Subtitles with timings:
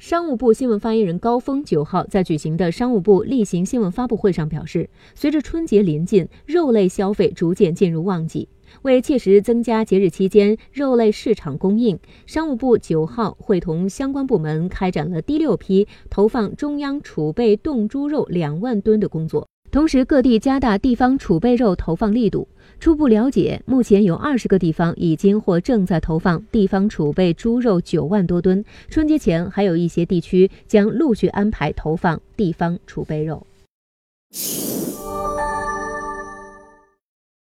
[0.00, 8.48] 商务部新闻发言人高峰九号在举行的商务部例行新闻发布会上表示，随着春节临近，肉类消费逐渐进入旺季。
[8.80, 19.49] 为切实增加节日期间肉类市场供应，商务部九号会同相关部门开展了第六批投放中央储备冻猪肉两万吨的工作。
[19.70, 22.48] 同时，各地加大地方储备肉投放力度。
[22.80, 28.64] 初步了解，目前有二十个地方已经或正在投放地方储备猪肉九万多吨。
[28.88, 33.46] 春节前，还有一些地区将陆续安排投放地方储备肉。